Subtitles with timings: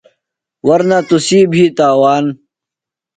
[0.67, 2.25] ورنہ تُسی بھی تاوان